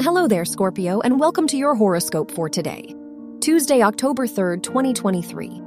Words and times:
Hello 0.00 0.28
there, 0.28 0.44
Scorpio, 0.44 1.00
and 1.00 1.18
welcome 1.18 1.48
to 1.48 1.56
your 1.56 1.74
horoscope 1.74 2.30
for 2.30 2.48
today, 2.48 2.94
Tuesday, 3.40 3.82
October 3.82 4.28
3rd, 4.28 4.62
2023. 4.62 5.60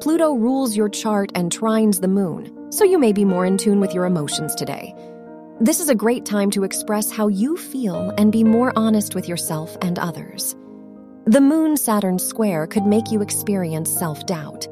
Pluto 0.00 0.34
rules 0.34 0.76
your 0.76 0.88
chart 0.88 1.32
and 1.34 1.50
trines 1.50 2.00
the 2.00 2.06
moon, 2.06 2.70
so 2.70 2.84
you 2.84 2.96
may 2.96 3.12
be 3.12 3.24
more 3.24 3.44
in 3.44 3.58
tune 3.58 3.80
with 3.80 3.92
your 3.92 4.04
emotions 4.04 4.54
today. 4.54 4.94
This 5.60 5.80
is 5.80 5.88
a 5.88 5.96
great 5.96 6.24
time 6.24 6.48
to 6.52 6.62
express 6.62 7.10
how 7.10 7.26
you 7.26 7.56
feel 7.56 8.14
and 8.16 8.30
be 8.30 8.44
more 8.44 8.72
honest 8.76 9.16
with 9.16 9.28
yourself 9.28 9.76
and 9.82 9.98
others. 9.98 10.54
The 11.24 11.40
Moon 11.40 11.76
Saturn 11.76 12.20
square 12.20 12.68
could 12.68 12.86
make 12.86 13.10
you 13.10 13.20
experience 13.20 13.90
self 13.90 14.24
doubt. 14.26 14.68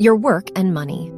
Your 0.00 0.16
work 0.16 0.50
and 0.56 0.74
money. 0.74 1.12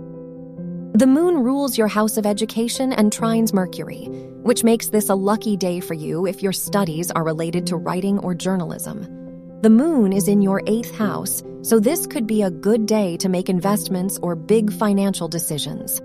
The 0.92 1.06
moon 1.06 1.44
rules 1.44 1.78
your 1.78 1.86
house 1.86 2.16
of 2.16 2.26
education 2.26 2.92
and 2.92 3.12
trines 3.12 3.52
Mercury, 3.52 4.06
which 4.42 4.64
makes 4.64 4.88
this 4.88 5.08
a 5.08 5.14
lucky 5.14 5.56
day 5.56 5.78
for 5.78 5.94
you 5.94 6.26
if 6.26 6.42
your 6.42 6.52
studies 6.52 7.12
are 7.12 7.22
related 7.22 7.64
to 7.68 7.76
writing 7.76 8.18
or 8.18 8.34
journalism. 8.34 9.06
The 9.62 9.70
moon 9.70 10.12
is 10.12 10.26
in 10.26 10.42
your 10.42 10.62
eighth 10.66 10.92
house, 10.96 11.44
so 11.62 11.78
this 11.78 12.08
could 12.08 12.26
be 12.26 12.42
a 12.42 12.50
good 12.50 12.86
day 12.86 13.16
to 13.18 13.28
make 13.28 13.48
investments 13.48 14.18
or 14.20 14.34
big 14.34 14.72
financial 14.72 15.28
decisions. 15.28 16.00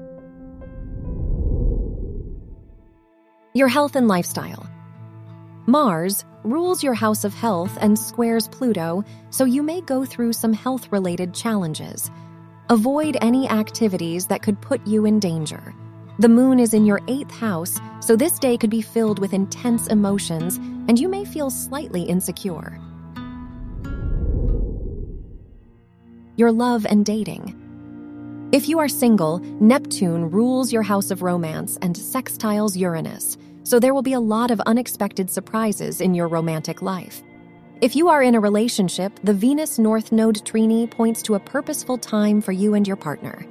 Your 3.55 3.67
health 3.67 3.95
and 3.95 4.07
lifestyle. 4.07 4.69
Mars 5.65 6.23
rules 6.43 6.83
your 6.83 6.93
house 6.93 7.23
of 7.23 7.33
health 7.33 7.75
and 7.81 7.97
squares 7.97 8.47
Pluto, 8.49 9.03
so 9.31 9.45
you 9.45 9.63
may 9.63 9.81
go 9.81 10.05
through 10.05 10.33
some 10.33 10.53
health 10.53 10.91
related 10.91 11.33
challenges. 11.33 12.11
Avoid 12.71 13.15
any 13.21 13.47
activities 13.47 14.25
that 14.25 14.41
could 14.41 14.59
put 14.59 14.85
you 14.87 15.05
in 15.05 15.19
danger. 15.19 15.75
The 16.17 16.29
moon 16.29 16.59
is 16.59 16.73
in 16.73 16.83
your 16.83 16.99
eighth 17.07 17.29
house, 17.29 17.79
so 17.99 18.15
this 18.15 18.39
day 18.39 18.57
could 18.57 18.71
be 18.71 18.81
filled 18.81 19.19
with 19.19 19.33
intense 19.33 19.85
emotions 19.85 20.57
and 20.87 20.99
you 20.99 21.07
may 21.07 21.25
feel 21.25 21.51
slightly 21.51 22.01
insecure. 22.01 22.79
Your 26.37 26.51
love 26.51 26.87
and 26.87 27.05
dating. 27.05 28.49
If 28.51 28.67
you 28.67 28.79
are 28.79 28.89
single, 28.89 29.37
Neptune 29.61 30.31
rules 30.31 30.73
your 30.73 30.81
house 30.81 31.11
of 31.11 31.21
romance 31.21 31.77
and 31.83 31.95
sextiles 31.95 32.75
Uranus, 32.75 33.37
so 33.61 33.79
there 33.79 33.93
will 33.93 34.01
be 34.01 34.13
a 34.13 34.19
lot 34.19 34.49
of 34.49 34.59
unexpected 34.61 35.29
surprises 35.29 36.01
in 36.01 36.15
your 36.15 36.27
romantic 36.27 36.81
life. 36.81 37.21
If 37.85 37.95
you 37.95 38.09
are 38.09 38.23
in 38.23 38.33
a 38.33 38.39
relationship, 38.39 39.19
the 39.23 39.35
Venus 39.35 39.77
North 39.77 40.11
Node 40.11 40.43
Trine 40.43 40.87
points 40.87 41.21
to 41.21 41.35
a 41.35 41.39
purposeful 41.39 41.99
time 41.99 42.41
for 42.41 42.51
you 42.51 42.73
and 42.73 42.87
your 42.87 42.95
partner. 42.95 43.45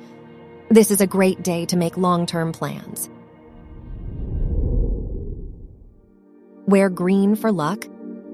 This 0.70 0.90
is 0.90 1.00
a 1.00 1.06
great 1.06 1.44
day 1.44 1.66
to 1.66 1.76
make 1.76 1.96
long 1.96 2.26
term 2.26 2.50
plans. 2.50 3.08
Wear 6.66 6.90
green 6.90 7.36
for 7.36 7.52
luck. 7.52 7.86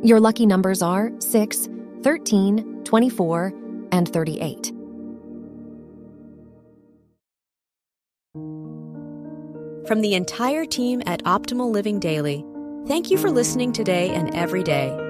Your 0.02 0.20
lucky 0.20 0.46
numbers 0.46 0.80
are 0.80 1.12
6, 1.18 1.68
13, 2.02 2.84
24, 2.84 3.52
and 3.92 4.10
38. 4.10 4.72
From 9.86 10.00
the 10.00 10.14
entire 10.14 10.64
team 10.64 11.02
at 11.04 11.22
Optimal 11.24 11.70
Living 11.70 12.00
Daily, 12.00 12.42
thank 12.86 13.10
you 13.10 13.18
for 13.18 13.30
listening 13.30 13.74
today 13.74 14.08
and 14.08 14.34
every 14.34 14.62
day 14.62 15.09